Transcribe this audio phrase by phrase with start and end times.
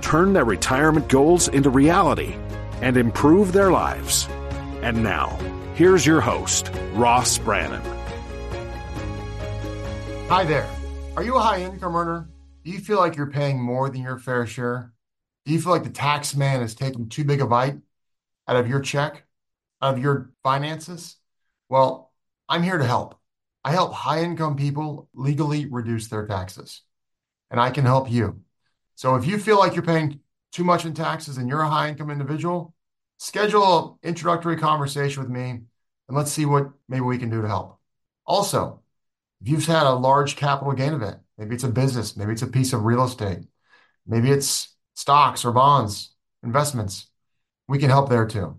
[0.00, 2.34] turn their retirement goals into reality,
[2.82, 4.28] and improve their lives.
[4.82, 5.38] And now,
[5.74, 7.82] here's your host, Ross Brannan.
[10.28, 10.68] Hi there.
[11.16, 12.28] Are you a high income earner?
[12.64, 14.92] Do you feel like you're paying more than your fair share?
[15.44, 17.76] Do you feel like the tax man is taking too big a bite
[18.46, 19.24] out of your check,
[19.82, 21.16] out of your finances?
[21.68, 22.12] Well,
[22.48, 23.16] I'm here to help.
[23.64, 26.82] I help high income people legally reduce their taxes,
[27.50, 28.40] and I can help you.
[29.00, 30.20] So if you feel like you're paying
[30.52, 32.74] too much in taxes and you're a high income individual,
[33.16, 35.64] schedule an introductory conversation with me and
[36.10, 37.78] let's see what maybe we can do to help.
[38.26, 38.82] Also,
[39.40, 42.46] if you've had a large capital gain event, maybe it's a business, maybe it's a
[42.46, 43.38] piece of real estate,
[44.06, 47.06] maybe it's stocks or bonds, investments,
[47.68, 48.58] we can help there too.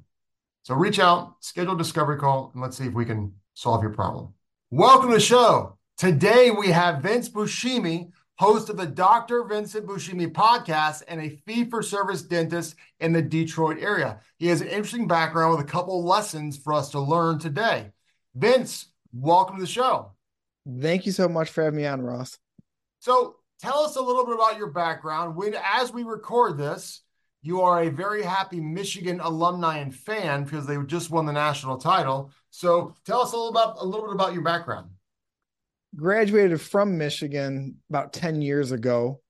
[0.64, 3.94] So reach out, schedule a discovery call, and let's see if we can solve your
[3.94, 4.34] problem.
[4.72, 5.78] Welcome to the show.
[6.00, 8.10] Today we have Vince Buscemi
[8.42, 9.44] host of the Dr.
[9.44, 14.20] Vincent Buscemi podcast and a fee for service dentist in the Detroit area.
[14.40, 17.92] He has an interesting background with a couple lessons for us to learn today.
[18.34, 20.14] Vince, welcome to the show.
[20.80, 22.40] Thank you so much for having me on, Ross.
[22.98, 25.36] So, tell us a little bit about your background.
[25.36, 27.02] When, as we record this,
[27.44, 31.78] you are a very happy Michigan alumni and fan because they just won the national
[31.78, 32.32] title.
[32.50, 34.90] So, tell us a little about a little bit about your background
[35.96, 39.22] graduated from Michigan about 10 years ago.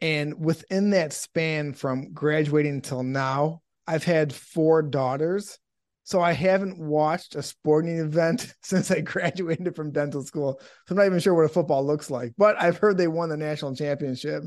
[0.00, 5.58] And within that span from graduating until now, I've had four daughters.
[6.04, 10.60] So I haven't watched a sporting event since I graduated from dental school.
[10.60, 13.28] So I'm not even sure what a football looks like, but I've heard they won
[13.28, 14.44] the national championship.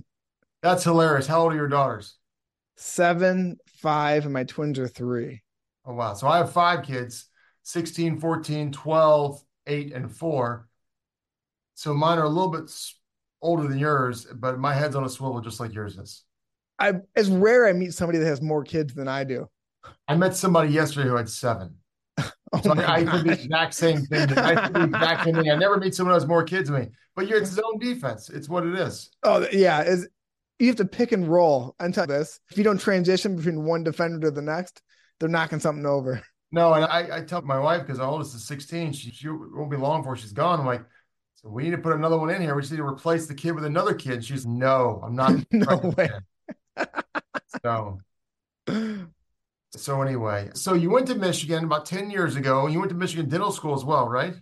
[0.61, 1.27] That's hilarious.
[1.27, 2.17] How old are your daughters?
[2.77, 5.41] Seven, five, and my twins are three.
[5.85, 6.13] Oh, wow.
[6.13, 7.25] So I have five kids
[7.63, 10.66] 16, 14, 12, 8, and 4.
[11.77, 12.71] So mine are a little bit
[13.39, 16.23] older than yours, but my head's on a swivel just like yours is.
[16.79, 19.47] I it's rare I meet somebody that has more kids than I do.
[20.07, 21.75] I met somebody yesterday who had seven.
[22.17, 24.27] oh so I, I did the exact same thing.
[24.39, 25.51] I did the exact same thing.
[25.51, 26.87] I never meet someone who has more kids than me.
[27.15, 28.31] But you're it's zone defense.
[28.31, 29.11] It's what it is.
[29.21, 30.07] Oh yeah, is
[30.57, 32.39] you have to pick and roll until this.
[32.49, 34.81] If you don't transition between one defender to the next,
[35.19, 36.23] they're knocking something over.
[36.51, 38.93] No, and I, I tell my wife because our oldest is 16.
[38.93, 40.59] She, she won't be long before she's gone.
[40.59, 40.83] I'm like,
[41.37, 42.55] so we need to put another one in here.
[42.55, 44.25] We just need to replace the kid with another kid.
[44.25, 45.33] She's no, I'm not.
[45.51, 46.09] no way.
[47.63, 47.99] so,
[49.71, 52.97] so anyway, so you went to Michigan about 10 years ago and you went to
[52.97, 54.33] Michigan Dental School as well, right?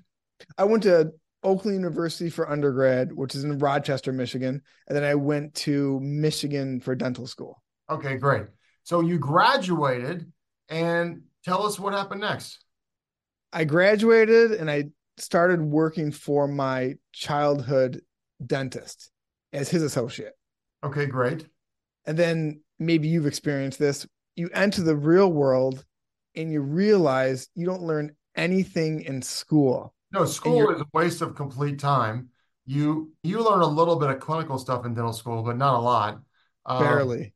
[0.58, 1.12] I went to
[1.44, 4.62] Oakland University for undergrad, which is in Rochester, Michigan.
[4.88, 7.62] And then I went to Michigan for dental school.
[7.90, 8.46] Okay, great.
[8.84, 10.32] So you graduated
[10.70, 12.64] and tell us what happened next.
[13.52, 14.86] I graduated and I
[15.18, 18.02] started working for my childhood
[18.46, 19.12] dentist
[19.54, 20.34] as his associate.
[20.84, 21.48] Okay, great.
[22.06, 24.06] And then maybe you've experienced this.
[24.36, 25.86] You enter the real world
[26.36, 29.94] and you realize you don't learn anything in school.
[30.12, 32.30] No, school is a waste of complete time.
[32.66, 35.80] You you learn a little bit of clinical stuff in dental school, but not a
[35.80, 36.20] lot.
[36.66, 37.34] Um, Barely.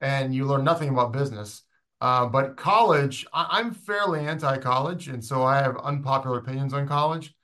[0.00, 1.62] And you learn nothing about business.
[2.00, 7.34] Uh, but college, I, am fairly anti-college, and so I have unpopular opinions on college.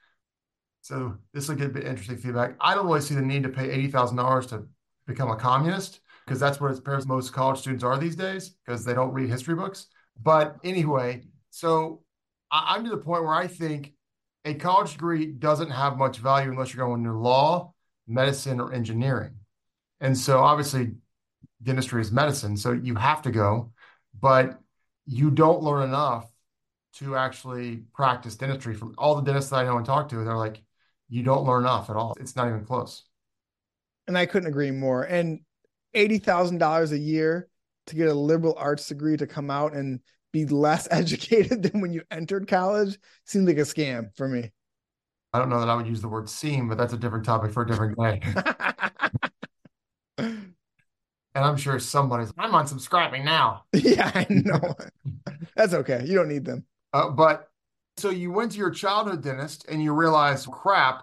[0.81, 2.55] So this will get a bit interesting feedback.
[2.61, 4.67] I don't really see the need to pay eighty thousand dollars to
[5.07, 9.13] become a communist because that's what most college students are these days because they don't
[9.13, 9.89] read history books.
[10.23, 12.03] But anyway, so
[12.51, 13.93] I, I'm to the point where I think
[14.45, 17.75] a college degree doesn't have much value unless you're going to law,
[18.07, 19.35] medicine, or engineering.
[20.01, 20.93] And so obviously,
[21.63, 23.73] dentistry is medicine, so you have to go
[24.21, 24.59] but
[25.07, 26.31] you don't learn enough
[26.95, 28.75] to actually practice dentistry.
[28.75, 30.63] From all the dentists that I know and talk to, they're like,
[31.09, 32.15] you don't learn enough at all.
[32.19, 33.05] It's not even close.
[34.09, 35.03] And I couldn't agree more.
[35.03, 35.41] And
[35.95, 37.49] eighty thousand dollars a year
[37.87, 40.01] to get a liberal arts degree to come out and
[40.33, 44.53] be less educated than when you entered college seemed like a scam for me.
[45.33, 47.53] I don't know that I would use the word seem, but that's a different topic
[47.53, 48.23] for a different day.
[51.37, 53.65] And I'm sure somebody's, I'm unsubscribing now.
[53.75, 54.75] Yeah, I know.
[55.55, 56.03] That's okay.
[56.07, 56.65] You don't need them.
[56.95, 57.51] Uh, but
[57.99, 61.03] so you went to your childhood dentist and you realized, crap,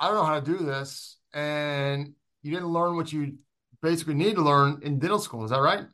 [0.00, 1.18] I don't know how to do this.
[1.32, 3.38] And you didn't learn what you
[3.82, 5.44] basically need to learn in dental school.
[5.44, 5.84] Is that right?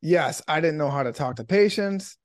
[0.00, 2.16] Yes, I didn't know how to talk to patients.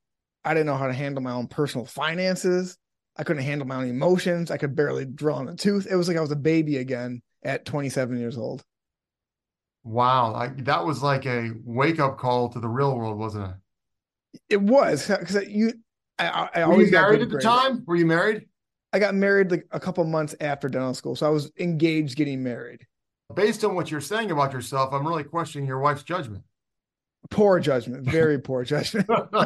[0.42, 2.78] I didn't know how to handle my own personal finances.
[3.14, 4.50] I couldn't handle my own emotions.
[4.50, 5.86] I could barely drill in a tooth.
[5.86, 8.64] It was like I was a baby again at 27 years old.
[9.82, 13.54] Wow, like that was like a wake up call to the real world, wasn't it?
[14.48, 15.72] It was because you.
[16.18, 17.44] I, I Were always married at the grades.
[17.44, 17.82] time?
[17.86, 18.46] Were you married?
[18.92, 22.42] I got married like a couple months after dental school, so I was engaged getting
[22.42, 22.86] married.
[23.34, 26.42] Based on what you're saying about yourself, I'm really questioning your wife's judgment.
[27.30, 29.08] Poor judgment, very poor judgment.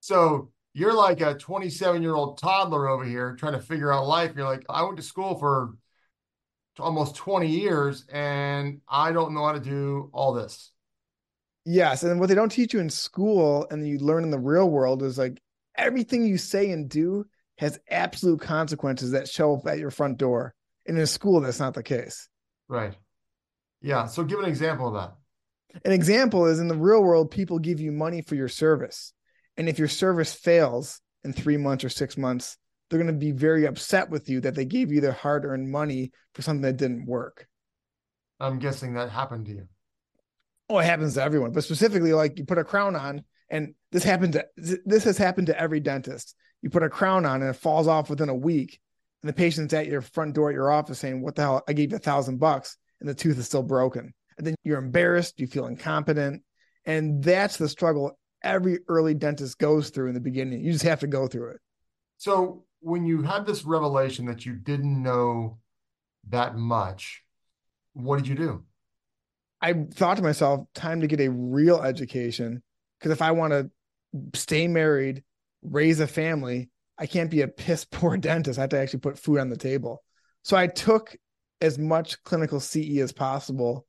[0.00, 4.32] So you're like a 27 year old toddler over here trying to figure out life.
[4.36, 5.74] You're like, I went to school for
[6.78, 10.72] almost 20 years and I don't know how to do all this.
[11.64, 14.70] Yes, and what they don't teach you in school and you learn in the real
[14.70, 15.40] world is like
[15.76, 17.26] everything you say and do
[17.58, 20.54] has absolute consequences that show up at your front door.
[20.86, 22.28] And in school, that's not the case.
[22.68, 22.94] Right.
[23.82, 24.06] Yeah.
[24.06, 25.14] So give an example of that.
[25.84, 29.12] An example is in the real world, people give you money for your service.
[29.56, 32.56] And if your service fails in three months or six months,
[32.88, 35.70] they're going to be very upset with you that they gave you their hard earned
[35.70, 37.46] money for something that didn't work.
[38.38, 39.68] I'm guessing that happened to you.
[40.68, 44.02] Oh, it happens to everyone, but specifically, like you put a crown on, and this
[44.02, 44.46] happened to
[44.84, 46.34] this has happened to every dentist.
[46.60, 48.80] You put a crown on and it falls off within a week,
[49.22, 51.62] and the patient's at your front door at your office saying, "What the hell?
[51.68, 54.78] I gave you a thousand bucks, and the tooth is still broken." And then you're
[54.78, 56.42] embarrassed, you feel incompetent,
[56.84, 60.64] and that's the struggle every early dentist goes through in the beginning.
[60.64, 61.60] You just have to go through it.
[62.18, 65.58] So when you had this revelation that you didn't know
[66.28, 67.22] that much,
[67.92, 68.64] what did you do?
[69.60, 72.62] I thought to myself, time to get a real education.
[72.98, 73.70] Because if I want to
[74.34, 75.22] stay married,
[75.62, 78.58] raise a family, I can't be a piss poor dentist.
[78.58, 80.02] I have to actually put food on the table.
[80.42, 81.16] So I took
[81.60, 83.86] as much clinical CE as possible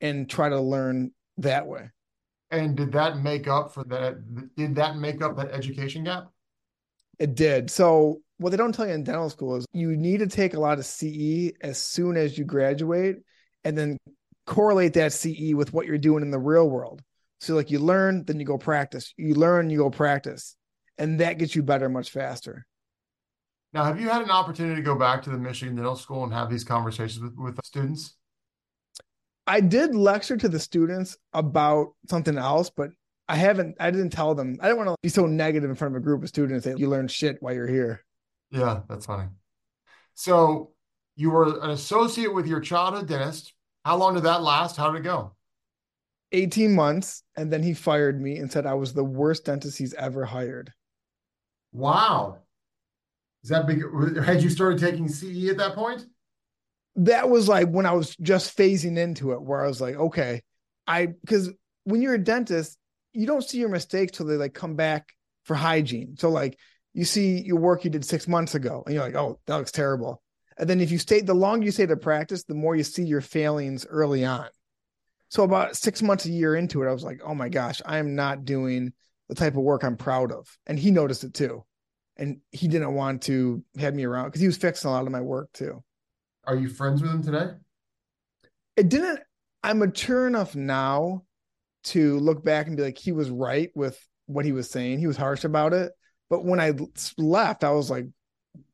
[0.00, 1.90] and try to learn that way.
[2.50, 4.54] And did that make up for that?
[4.56, 6.30] Did that make up that education gap?
[7.18, 7.70] It did.
[7.70, 10.60] So what they don't tell you in dental school is you need to take a
[10.60, 13.16] lot of CE as soon as you graduate
[13.64, 13.96] and then
[14.46, 17.02] correlate that CE with what you're doing in the real world.
[17.40, 19.12] So like you learn, then you go practice.
[19.16, 20.56] You learn, you go practice.
[20.98, 22.66] And that gets you better much faster.
[23.72, 26.32] Now, have you had an opportunity to go back to the Michigan Dental School and
[26.32, 28.16] have these conversations with, with students?
[29.46, 32.90] I did lecture to the students about something else, but
[33.28, 34.58] I haven't I didn't tell them.
[34.60, 36.78] I didn't want to be so negative in front of a group of students that
[36.78, 38.04] you learn shit while you're here.
[38.50, 39.28] Yeah, that's funny.
[40.14, 40.72] So
[41.16, 43.52] you were an associate with your childhood dentist.
[43.84, 44.76] How long did that last?
[44.76, 45.32] How did it go?
[46.32, 49.94] 18 months and then he fired me and said I was the worst dentist he's
[49.94, 50.72] ever hired.
[51.72, 52.38] Wow.
[53.42, 53.82] Is that big?
[54.24, 56.04] Had you started taking CE at that point?
[56.96, 60.42] That was like when I was just phasing into it, where I was like, okay,
[60.86, 61.50] I because
[61.84, 62.76] when you're a dentist,
[63.16, 65.08] you don't see your mistakes till they like come back
[65.44, 66.16] for hygiene.
[66.18, 66.58] So like
[66.92, 69.72] you see your work you did six months ago, and you're like, oh, that looks
[69.72, 70.22] terrible.
[70.58, 73.04] And then if you stay, the longer you stay to practice, the more you see
[73.04, 74.48] your failings early on.
[75.28, 77.98] So about six months, a year into it, I was like, oh my gosh, I
[77.98, 78.92] am not doing
[79.28, 80.46] the type of work I'm proud of.
[80.66, 81.64] And he noticed it too.
[82.16, 85.12] And he didn't want to have me around because he was fixing a lot of
[85.12, 85.82] my work too.
[86.44, 87.48] Are you friends with him today?
[88.76, 89.20] It didn't,
[89.62, 91.24] I'm mature enough now
[91.86, 94.98] to look back and be like, he was right with what he was saying.
[94.98, 95.92] He was harsh about it.
[96.28, 96.72] But when I
[97.16, 98.06] left, I was like,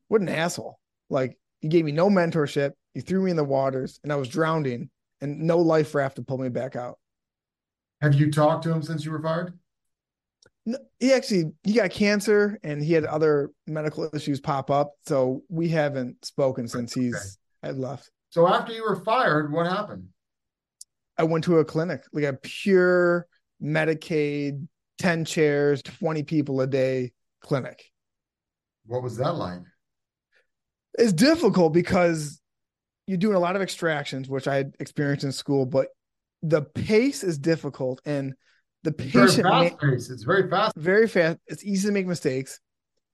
[0.07, 0.79] what an asshole.
[1.09, 2.71] Like, he gave me no mentorship.
[2.93, 4.89] He threw me in the waters and I was drowning
[5.21, 6.97] and no life raft to pull me back out.
[8.01, 9.57] Have you talked to him since you were fired?
[10.65, 14.93] No, he actually he got cancer and he had other medical issues pop up.
[15.05, 17.69] So we haven't spoken since he's okay.
[17.69, 18.09] had left.
[18.29, 20.07] So after you were fired, what happened?
[21.17, 23.27] I went to a clinic, like a pure
[23.61, 24.67] Medicaid,
[24.97, 27.83] 10 chairs, 20 people a day clinic.
[28.85, 29.59] What was that like?
[30.97, 32.41] It's difficult because
[33.07, 35.87] you're doing a lot of extractions, which I had experienced in school, but
[36.41, 38.33] the pace is difficult and
[38.83, 40.09] the patient very fast pace.
[40.09, 40.75] It's very fast.
[40.75, 41.39] Very fast.
[41.47, 42.59] It's easy to make mistakes.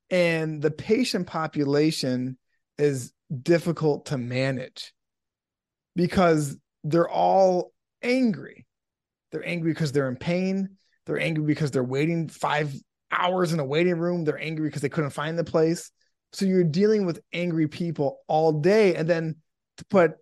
[0.10, 2.38] And the patient population
[2.80, 3.14] is
[3.44, 4.94] difficult to manage
[5.96, 8.66] because they're all angry.
[9.32, 10.78] They're angry because they're in pain.
[11.06, 12.74] They're angry because they're waiting five
[13.12, 14.24] hours in a waiting room.
[14.24, 15.92] They're angry because they couldn't find the place.
[16.34, 18.96] So you're dealing with angry people all day.
[18.96, 19.38] And then
[19.78, 20.14] to put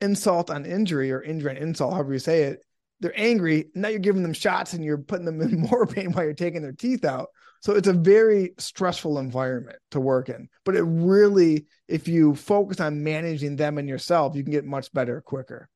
[0.00, 2.60] insult on injury or injury on insult, however you say it,
[3.00, 3.66] they're angry.
[3.74, 6.62] Now you're giving them shots and you're putting them in more pain while you're taking
[6.62, 7.28] their teeth out.
[7.60, 10.48] So it's a very stressful environment to work in.
[10.64, 14.92] But it really, if you focus on managing them and yourself, you can get much
[14.92, 15.68] better quicker.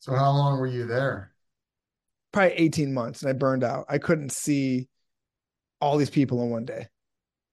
[0.00, 1.32] So how long were you there?
[2.32, 3.86] probably 18 months and I burned out.
[3.88, 4.88] I couldn't see
[5.80, 6.86] all these people in one day.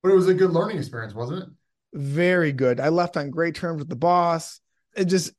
[0.04, 1.50] But it was a good learning experience, wasn't it?
[1.94, 2.80] Very good.
[2.80, 4.60] I left on great terms with the boss.
[4.96, 5.32] It just,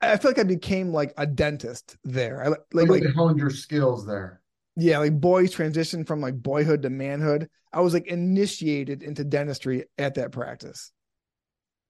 [0.00, 2.42] I feel like I became like a dentist there.
[2.42, 4.40] I like, Like, honed your skills there.
[4.74, 7.48] yeah, like boys transition from like boyhood to manhood.
[7.72, 10.90] I was like initiated into dentistry at that practice.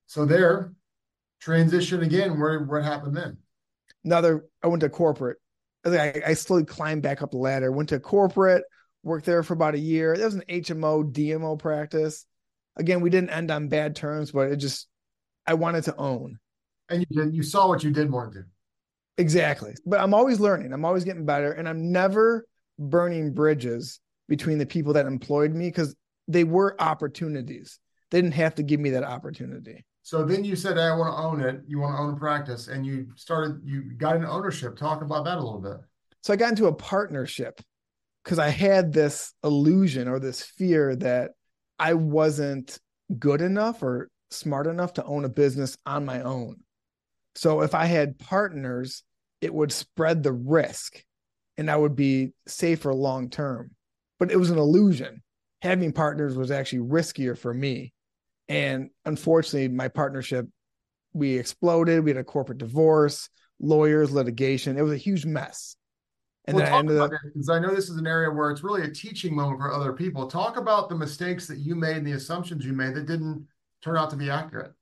[0.09, 0.75] So there,
[1.40, 2.38] transition again.
[2.38, 3.38] Where what happened then?
[4.04, 5.38] Another, I went to corporate.
[5.85, 7.73] I, I slowly climbed back up the ladder.
[7.73, 8.64] Went to corporate,
[9.02, 10.16] worked there for about a year.
[10.16, 12.26] That was an HMO, DMO practice.
[12.76, 14.88] Again, we didn't end on bad terms, but it just,
[15.47, 16.38] I wanted to own.
[16.88, 17.35] And you did.
[17.35, 18.44] You saw what you did want to do.
[19.18, 19.75] Exactly.
[19.85, 20.73] But I'm always learning.
[20.73, 21.52] I'm always getting better.
[21.52, 22.47] And I'm never
[22.78, 25.94] burning bridges between the people that employed me because
[26.28, 27.78] they were opportunities.
[28.11, 29.85] They didn't have to give me that opportunity.
[30.02, 31.62] So then you said, hey, I want to own it.
[31.66, 33.61] You want to own a practice, and you started.
[33.64, 34.76] You got an ownership.
[34.76, 35.76] Talk about that a little bit.
[36.23, 37.61] So I got into a partnership
[38.25, 41.32] because I had this illusion or this fear that
[41.78, 42.78] I wasn't
[43.18, 46.56] good enough or smart enough to own a business on my own.
[47.35, 49.02] So if I had partners,
[49.40, 51.02] it would spread the risk
[51.56, 53.73] and I would be safer long term.
[54.18, 55.23] But it was an illusion.
[55.61, 57.92] Having partners was actually riskier for me.
[58.49, 60.46] And unfortunately, my partnership,
[61.12, 62.04] we exploded.
[62.04, 63.28] We had a corporate divorce,
[63.61, 64.78] lawyers, litigation.
[64.78, 65.76] It was a huge mess.
[66.46, 68.64] And well, then I ended up, because I know this is an area where it's
[68.64, 70.26] really a teaching moment for other people.
[70.26, 73.46] Talk about the mistakes that you made and the assumptions you made that didn't
[73.80, 74.72] turn out to be accurate.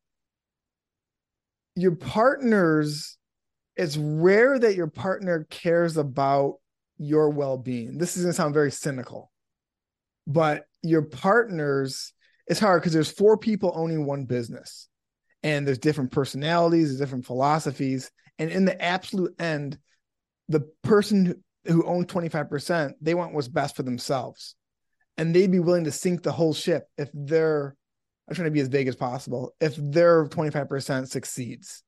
[1.81, 3.17] your partners,
[3.76, 6.57] it's rare that your partner cares about
[6.99, 7.99] your well being.
[7.99, 9.31] This is going to sound very cynical,
[10.26, 12.12] but your partners,
[12.47, 14.88] it's hard because there's four people owning one business
[15.42, 18.11] and there's different personalities, there's different philosophies.
[18.38, 19.78] And in the absolute end,
[20.49, 24.54] the person who owned 25%, they want what's best for themselves.
[25.16, 27.76] And they'd be willing to sink the whole ship if they're,
[28.28, 31.82] I'm trying to be as vague as possible, if their 25% succeeds.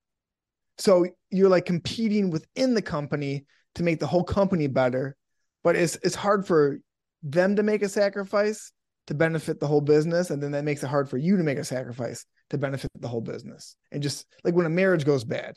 [0.78, 5.16] So you're like competing within the company to make the whole company better,
[5.62, 6.78] but it's it's hard for
[7.23, 8.73] them to make a sacrifice
[9.06, 11.59] to benefit the whole business, and then that makes it hard for you to make
[11.59, 13.76] a sacrifice to benefit the whole business.
[13.90, 15.56] And just like when a marriage goes bad,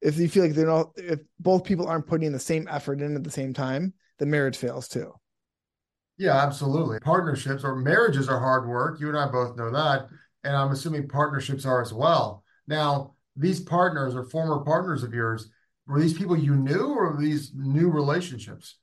[0.00, 3.16] if you feel like they're not, if both people aren't putting the same effort in
[3.16, 5.12] at the same time, the marriage fails too.
[6.16, 7.00] Yeah, absolutely.
[7.00, 9.00] Partnerships or marriages are hard work.
[9.00, 10.06] You and I both know that.
[10.44, 12.44] And I'm assuming partnerships are as well.
[12.68, 15.48] Now, these partners or former partners of yours,
[15.86, 18.76] were these people you knew or were these new relationships?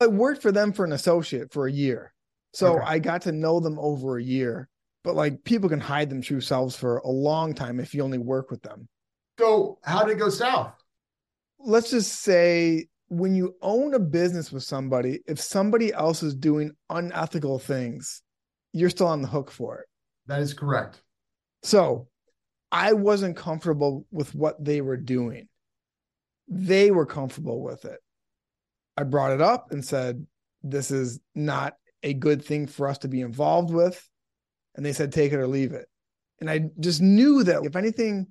[0.00, 2.12] I worked for them for an associate for a year.
[2.52, 2.84] So Okay.
[2.86, 4.68] I got to know them over a year.
[5.04, 8.18] But like people can hide them true selves for a long time if you only
[8.18, 8.88] work with them.
[9.38, 10.72] So, how did it go south?
[11.60, 16.72] Let's just say when you own a business with somebody, if somebody else is doing
[16.90, 18.22] unethical things,
[18.72, 19.86] you're still on the hook for it.
[20.26, 21.02] That is correct.
[21.62, 22.08] So
[22.72, 25.48] I wasn't comfortable with what they were doing.
[26.48, 28.00] They were comfortable with it.
[28.96, 30.26] I brought it up and said,
[30.62, 31.74] This is not
[32.06, 34.08] a good thing for us to be involved with.
[34.76, 35.86] And they said, Take it or leave it.
[36.40, 38.28] And I just knew that if anything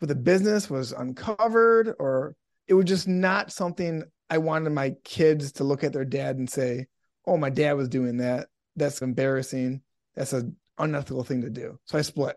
[0.00, 2.34] with the business was uncovered or
[2.66, 6.50] it was just not something I wanted my kids to look at their dad and
[6.50, 6.86] say,
[7.24, 8.48] Oh, my dad was doing that.
[8.74, 9.82] That's embarrassing.
[10.16, 11.78] That's an unethical thing to do.
[11.84, 12.36] So I split.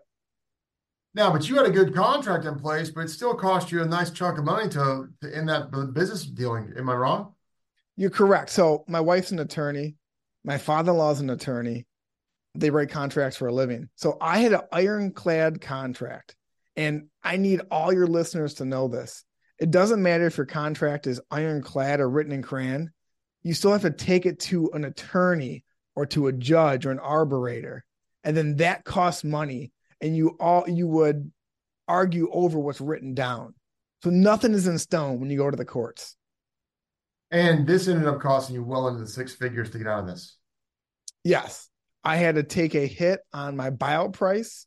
[1.14, 3.86] Now, but you had a good contract in place, but it still cost you a
[3.86, 6.74] nice chunk of money to, to end that business dealing.
[6.76, 7.32] Am I wrong?
[7.96, 8.50] You're correct.
[8.50, 9.96] So my wife's an attorney.
[10.46, 11.86] My father-in-law is an attorney.
[12.54, 13.90] They write contracts for a living.
[13.96, 16.36] So I had an ironclad contract.
[16.76, 19.24] And I need all your listeners to know this.
[19.58, 22.92] It doesn't matter if your contract is ironclad or written in crayon.
[23.42, 26.98] You still have to take it to an attorney or to a judge or an
[26.98, 27.84] arbitrator.
[28.22, 29.72] And then that costs money.
[30.00, 31.32] And you all you would
[31.88, 33.54] argue over what's written down.
[34.04, 36.15] So nothing is in stone when you go to the courts.
[37.30, 40.06] And this ended up costing you well into the six figures to get out of
[40.06, 40.36] this.
[41.24, 41.68] Yes.
[42.04, 44.66] I had to take a hit on my buyout price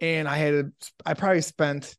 [0.00, 1.96] and I had to I probably spent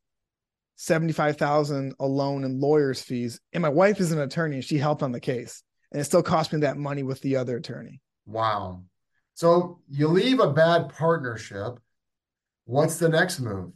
[0.77, 5.11] 75,000 alone in lawyers fees and my wife is an attorney and she helped on
[5.11, 7.99] the case and it still cost me that money with the other attorney.
[8.25, 8.83] Wow.
[9.33, 11.79] So you leave a bad partnership.
[12.63, 13.73] What's the next move?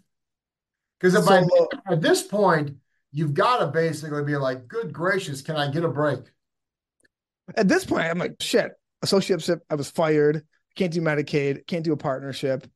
[0.99, 2.77] Because if I, So- at this point,
[3.13, 6.19] you've got to basically be like, good gracious, can I get a break?
[7.55, 8.71] At this point I'm like shit,
[9.05, 10.43] associateship I was fired,
[10.75, 12.67] can't do Medicaid, can't do a partnership.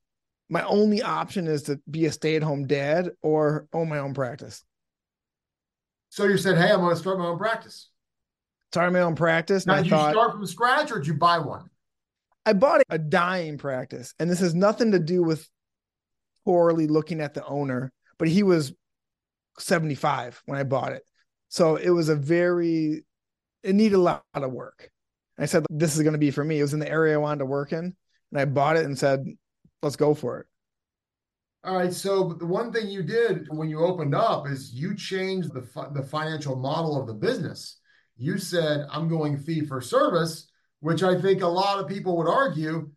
[0.50, 4.64] My only option is to be a stay-at-home dad or own my own practice.
[6.10, 7.90] So you said, hey, I'm going to start my own practice.
[8.72, 9.66] started my own practice.
[9.66, 11.70] Now, did thought you start from scratch or did you buy one?
[12.46, 15.50] I bought a dying practice, and this has nothing to do with
[16.46, 18.74] poorly looking at the owner, but he was
[19.60, 21.04] 75 when I bought it.
[21.50, 23.06] So it was a very,
[23.64, 24.90] it needed a lot of work.
[25.40, 26.60] I said, this is going to be for me.
[26.60, 27.96] It was in the area I wanted to work in.
[28.32, 29.26] And I bought it and said,
[29.82, 30.48] let's go for it.
[31.64, 31.94] All right.
[31.94, 35.90] So the one thing you did when you opened up is you changed the fi-
[35.94, 37.80] the financial model of the business.
[38.16, 40.50] You said, "I'm going fee for service,"
[40.80, 42.92] which I think a lot of people would argue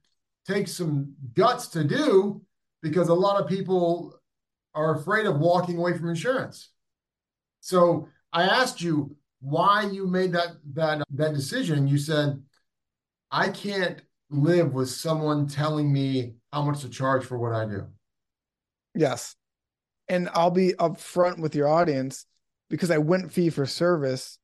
[0.47, 2.43] takes some guts to do
[2.81, 4.20] because a lot of people
[4.75, 6.71] are afraid of walking away from insurance.
[7.61, 11.89] So I asked you why you made that that that decision.
[11.89, 12.43] You said,
[13.31, 14.00] "I can't
[14.31, 17.87] live with someone telling me how much to charge for what I do."
[18.95, 19.37] Yes.
[20.09, 22.27] And I'll be upfront with your audience
[22.69, 24.39] because I went fee for service.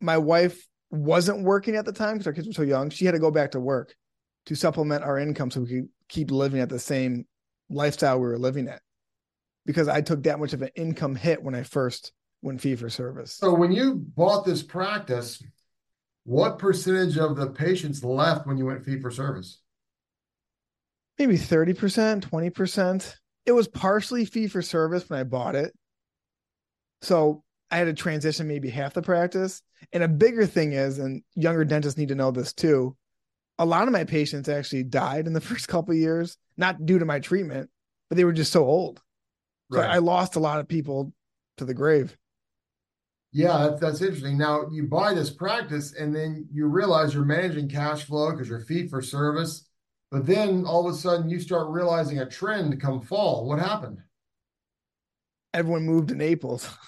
[0.00, 2.90] My wife wasn't working at the time because our kids were so young.
[2.90, 3.94] She had to go back to work
[4.46, 7.26] to supplement our income so we could keep living at the same
[7.70, 8.82] lifestyle we were living at
[9.66, 12.90] because I took that much of an income hit when I first went fee for
[12.90, 13.34] service.
[13.34, 15.42] So when you bought this practice,
[16.24, 19.60] what percentage of the patients left when you went fee for service?
[21.18, 23.14] Maybe 30%, 20%.
[23.44, 25.72] It was partially fee for service when I bought it.
[27.02, 29.62] So I had to transition maybe half the practice.
[29.92, 32.96] And a bigger thing is, and younger dentists need to know this too,
[33.58, 37.04] a lot of my patients actually died in the first couple years, not due to
[37.04, 37.70] my treatment,
[38.08, 39.00] but they were just so old.
[39.72, 39.90] So Right.
[39.90, 41.12] I lost a lot of people
[41.56, 42.16] to the grave.
[43.32, 44.36] Yeah, that's, that's interesting.
[44.36, 48.60] Now you buy this practice and then you realize you're managing cash flow because you're
[48.60, 49.66] fee for service.
[50.10, 53.46] But then all of a sudden you start realizing a trend come fall.
[53.48, 53.98] What happened?
[55.54, 56.68] Everyone moved to Naples.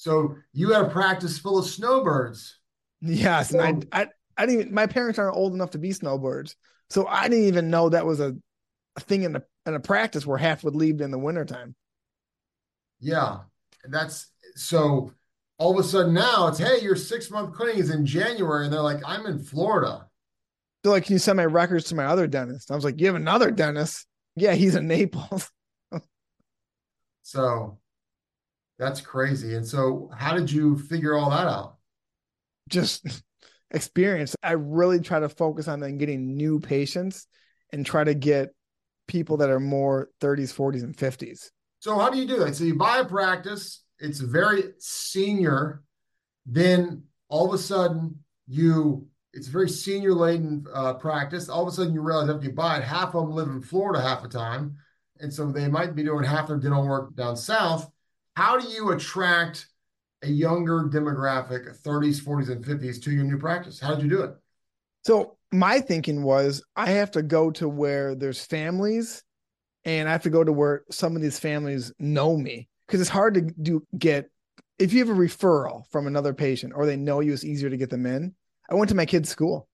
[0.00, 2.60] So you had a practice full of snowbirds.
[3.00, 3.50] yes.
[3.50, 6.54] So- and I, I, I didn't even, my parents aren't old enough to be snowbirds.
[6.88, 8.36] So I didn't even know that was a,
[8.94, 11.74] a thing in a, in a practice where half would leave in the wintertime.
[13.00, 13.38] Yeah,
[13.84, 15.12] that's so
[15.58, 18.72] all of a sudden now it's hey, your six month clinic is in January, and
[18.72, 20.06] they're like, I'm in Florida.
[20.82, 22.70] They're like, can you send my records to my other dentist?
[22.70, 24.06] I was like, you have another dentist?
[24.36, 25.50] Yeah, he's in Naples.
[27.28, 27.78] So
[28.78, 29.54] that's crazy.
[29.54, 31.76] And so how did you figure all that out?
[32.70, 33.22] Just
[33.70, 34.34] experience.
[34.42, 37.26] I really try to focus on then getting new patients
[37.70, 38.54] and try to get
[39.08, 41.50] people that are more 30s, 40s, and 50s.
[41.80, 42.56] So how do you do that?
[42.56, 45.82] So you buy a practice, it's very senior,
[46.46, 51.48] then all of a sudden you it's very senior laden uh, practice.
[51.48, 53.60] All of a sudden you realize after you buy it, half of them live in
[53.60, 54.76] Florida half the time.
[55.20, 57.88] And so they might be doing half their dental work down south.
[58.34, 59.66] How do you attract
[60.22, 63.78] a younger demographic, 30s, 40s, and 50s to your new practice?
[63.78, 64.34] How did you do it?
[65.04, 69.22] So my thinking was I have to go to where there's families
[69.88, 73.10] and I have to go to where some of these families know me because it's
[73.10, 74.30] hard to do get
[74.78, 77.76] if you have a referral from another patient or they know you, it's easier to
[77.76, 78.34] get them in.
[78.70, 79.68] I went to my kid's school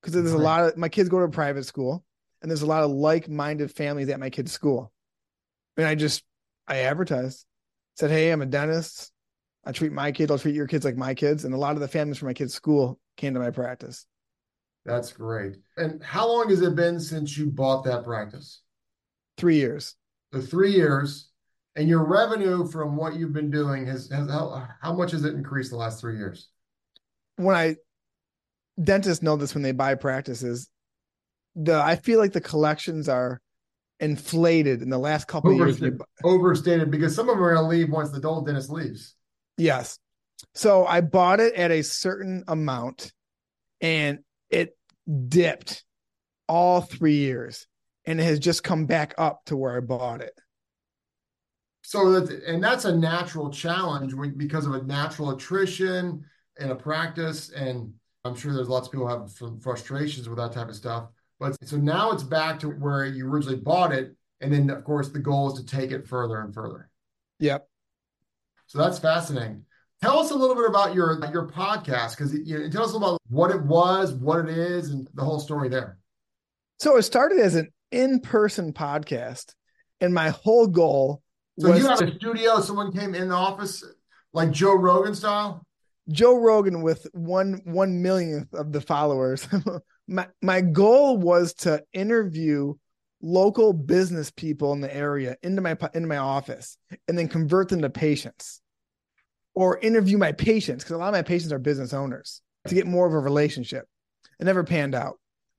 [0.00, 2.04] because there's a lot of my kids go to a private school
[2.40, 4.92] and there's a lot of like-minded families at my kid's school.
[5.76, 6.22] And I just
[6.66, 7.46] I advertised,
[7.96, 9.10] said, Hey, I'm a dentist.
[9.64, 11.44] I treat my kids, I'll treat your kids like my kids.
[11.44, 14.06] And a lot of the families from my kid's school came to my practice.
[14.84, 15.56] That's great.
[15.76, 18.62] And how long has it been since you bought that practice?
[19.38, 19.94] Three years.
[20.32, 21.30] The three years,
[21.74, 25.34] and your revenue from what you've been doing has, has how, how much has it
[25.34, 26.48] increased the last three years?
[27.38, 27.76] when I
[28.80, 30.68] dentists know this when they buy practices,
[31.54, 33.40] the I feel like the collections are
[34.00, 35.76] inflated in the last couple of years.
[35.76, 39.14] Overstated, overstated because some of them are going to leave once the old dentist leaves.
[39.56, 39.98] Yes.
[40.54, 43.12] So I bought it at a certain amount
[43.80, 44.20] and
[44.50, 44.76] it
[45.28, 45.84] dipped
[46.48, 47.66] all three years
[48.08, 50.32] and it has just come back up to where I bought it.
[51.82, 56.24] So that and that's a natural challenge because of a natural attrition
[56.58, 57.92] in a practice, and
[58.24, 61.08] I'm sure there's lots of people have some frustrations with that type of stuff.
[61.38, 65.10] But so now it's back to where you originally bought it, and then of course
[65.10, 66.88] the goal is to take it further and further.
[67.40, 67.68] Yep.
[68.68, 69.64] So that's fascinating.
[70.00, 73.18] Tell us a little bit about your your podcast because you know, tell us about
[73.28, 75.98] what it was, what it is, and the whole story there.
[76.78, 79.54] So it started as an in-person podcast
[80.00, 81.22] and my whole goal
[81.58, 82.60] So was you have to- a studio.
[82.60, 83.84] Someone came in the office
[84.32, 85.64] like Joe Rogan style.
[86.10, 89.46] Joe Rogan with one one millionth of the followers.
[90.08, 92.74] my my goal was to interview
[93.20, 97.82] local business people in the area into my into my office and then convert them
[97.82, 98.62] to patients,
[99.54, 102.40] or interview my patients because a lot of my patients are business owners.
[102.68, 103.86] to get more of a relationship.
[104.40, 105.14] It never panned out.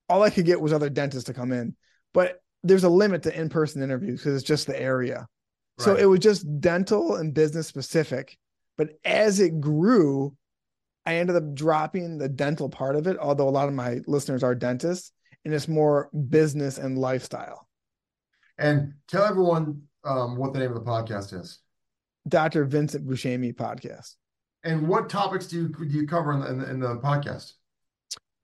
[0.08, 1.76] All I could get was other dentists to come in,
[2.14, 5.28] but there's a limit to in-person interviews because it's just the area.
[5.80, 5.86] Right.
[5.86, 8.38] So it was just dental and business specific.
[8.78, 10.36] But as it grew,
[11.06, 14.44] I ended up dropping the dental part of it, although a lot of my listeners
[14.44, 15.12] are dentists,
[15.44, 17.68] and it's more business and lifestyle.
[18.58, 21.60] And tell everyone um, what the name of the podcast is.
[22.28, 22.66] Dr.
[22.66, 24.16] Vincent Buscemi podcast.
[24.64, 27.54] And what topics do you do you cover in the, in the, in the podcast?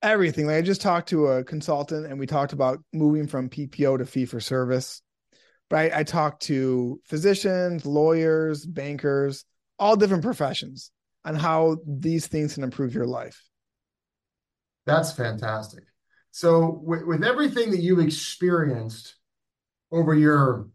[0.05, 0.45] Everything.
[0.45, 4.05] Like I just talked to a consultant, and we talked about moving from PPO to
[4.05, 5.01] fee for service.
[5.67, 9.45] But I, I talked to physicians, lawyers, bankers,
[9.79, 10.91] all different professions
[11.25, 13.43] on how these things can improve your life.
[14.85, 15.85] That's fantastic.
[16.29, 19.15] So, with, with everything that you've experienced
[19.91, 20.69] over your,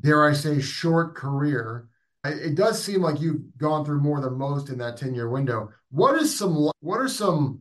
[0.00, 1.88] dare I say, short career,
[2.24, 5.68] it does seem like you've gone through more than most in that 10 year window.
[5.90, 7.60] What is some, what are some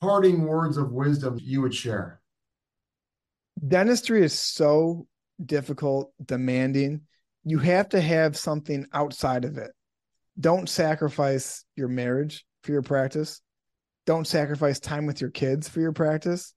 [0.00, 2.20] parting words of wisdom you would share?
[3.66, 5.06] Dentistry is so
[5.44, 7.02] difficult, demanding.
[7.44, 9.70] You have to have something outside of it.
[10.38, 13.40] Don't sacrifice your marriage for your practice.
[14.04, 16.54] Don't sacrifice time with your kids for your practice.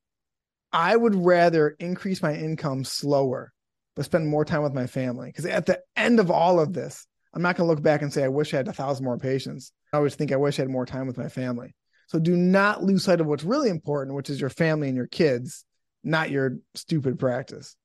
[0.72, 3.52] I would rather increase my income slower,
[3.96, 5.30] but spend more time with my family.
[5.30, 8.12] Because at the end of all of this, I'm not going to look back and
[8.12, 9.72] say, I wish I had a thousand more patients.
[9.94, 11.76] I always think I wish I had more time with my family.
[12.10, 15.06] So do not lose sight of what's really important, which is your family and your
[15.06, 15.64] kids,
[16.04, 17.76] not your stupid practice.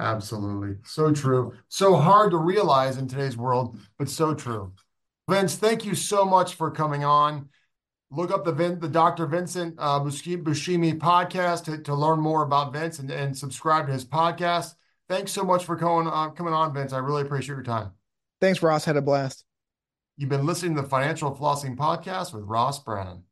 [0.00, 0.78] Absolutely.
[0.84, 1.52] So true.
[1.68, 4.72] So hard to realize in today's world, but so true.
[5.28, 7.50] Vince, thank you so much for coming on.
[8.10, 9.26] Look up the Vin, the Dr.
[9.26, 14.04] Vincent uh, Buscemi podcast to, to learn more about Vince and, and subscribe to his
[14.04, 14.74] podcast.
[15.10, 16.94] Thanks so much for coming on, coming on, Vince.
[16.94, 17.90] I really appreciate your time.
[18.40, 18.86] Thanks, Ross.
[18.86, 19.44] Had a blast.
[20.16, 23.24] You've been listening to the Financial Flossing Podcast with Ross Brannan.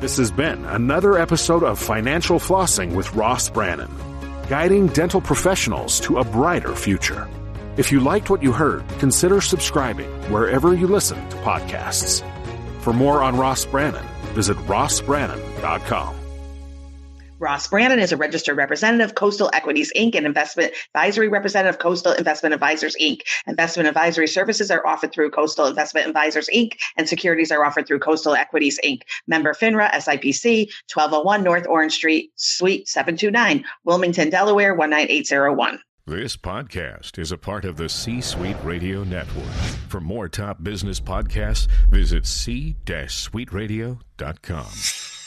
[0.00, 3.90] This has been another episode of Financial Flossing with Ross Brannan,
[4.48, 7.28] guiding dental professionals to a brighter future.
[7.76, 12.22] If you liked what you heard, consider subscribing wherever you listen to podcasts.
[12.80, 16.14] For more on Ross Brannan, visit rossbrannan.com.
[17.38, 21.80] Ross Brannan is a registered representative, of Coastal Equities Inc., and investment advisory representative, of
[21.80, 23.20] Coastal Investment Advisors Inc.
[23.46, 28.00] Investment advisory services are offered through Coastal Investment Advisors Inc., and securities are offered through
[28.00, 29.02] Coastal Equities Inc.
[29.26, 35.78] Member FINRA, SIPC, 1201 North Orange Street, Suite 729, Wilmington, Delaware 19801.
[36.06, 39.44] This podcast is a part of the C Suite Radio Network.
[39.88, 45.17] For more top business podcasts, visit c-suiteradio.com.